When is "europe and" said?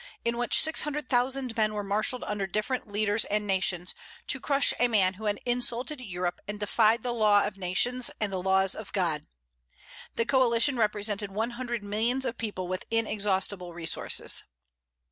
6.01-6.59